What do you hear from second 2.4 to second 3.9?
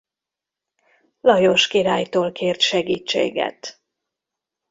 segítséget.